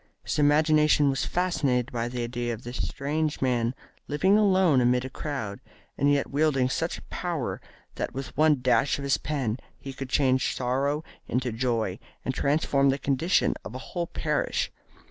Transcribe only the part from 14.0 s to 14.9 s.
parish.